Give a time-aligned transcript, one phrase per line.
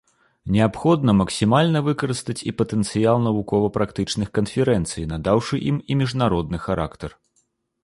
[0.53, 7.09] Неабходна максімальна выкарыстаць і патэнцыял навукова-практычных канферэнцый, надаўшы ім і міжнародны характар.